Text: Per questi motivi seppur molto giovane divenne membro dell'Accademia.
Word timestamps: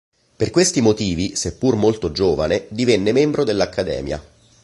Per 0.35 0.49
questi 0.49 0.81
motivi 0.81 1.35
seppur 1.35 1.75
molto 1.75 2.11
giovane 2.11 2.65
divenne 2.69 3.11
membro 3.11 3.43
dell'Accademia. 3.43 4.19